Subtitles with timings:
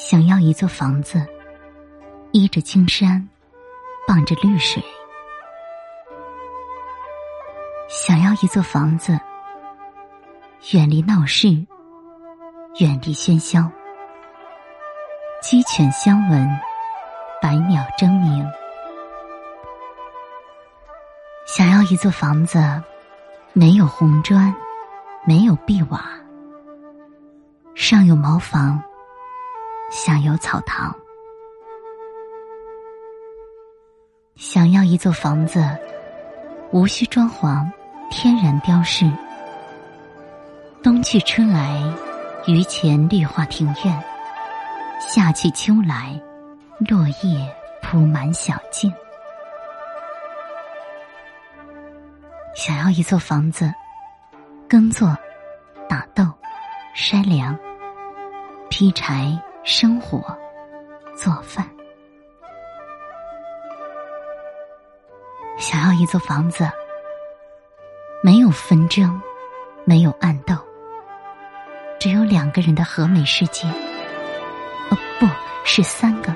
[0.00, 1.26] 想要一座房子，
[2.30, 3.28] 依着青山，
[4.06, 4.80] 傍着绿水。
[7.88, 9.18] 想要一座房子，
[10.72, 11.48] 远离闹市，
[12.78, 13.68] 远离喧嚣，
[15.42, 16.48] 鸡犬相闻，
[17.42, 18.48] 百鸟争鸣。
[21.44, 22.60] 想要一座房子，
[23.52, 24.54] 没有红砖，
[25.26, 26.08] 没有碧瓦，
[27.74, 28.80] 上有茅房。
[30.08, 30.90] 下有草堂，
[34.36, 35.62] 想要一座房子，
[36.72, 37.62] 无需装潢，
[38.10, 39.04] 天然雕饰。
[40.82, 41.82] 冬去春来，
[42.46, 44.02] 榆钱绿化庭院；
[44.98, 46.18] 夏去秋来，
[46.88, 48.90] 落叶铺满小径。
[52.54, 53.70] 想要一座房子，
[54.66, 55.14] 耕作、
[55.86, 56.24] 打豆、
[56.96, 57.54] 筛粮、
[58.70, 59.38] 劈柴。
[59.70, 60.18] 生活，
[61.14, 61.68] 做饭，
[65.58, 66.66] 想要一座房子，
[68.24, 69.20] 没有纷争，
[69.84, 70.56] 没有暗斗，
[72.00, 73.68] 只有两个人的和美世界。
[74.88, 75.26] 哦，不
[75.66, 76.34] 是三个，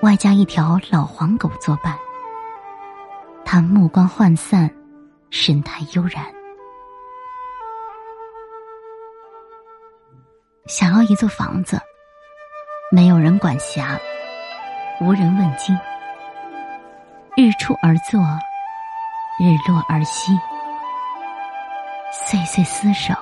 [0.00, 1.96] 外加一条老黄狗作伴。
[3.44, 4.68] 他目光涣散，
[5.30, 6.26] 神态悠然。
[10.66, 11.80] 想要一座房子。
[12.90, 14.00] 没有人管辖，
[14.98, 15.78] 无人问津。
[17.36, 18.18] 日出而作，
[19.38, 20.32] 日落而息，
[22.10, 23.12] 岁岁厮守，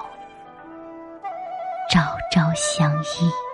[1.90, 2.00] 朝
[2.30, 3.45] 朝相依。